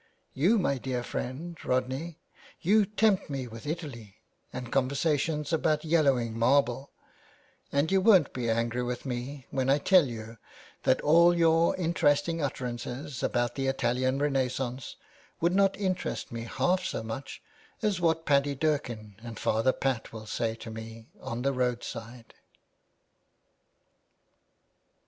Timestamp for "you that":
10.07-11.01